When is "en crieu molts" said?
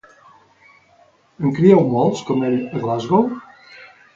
1.45-2.25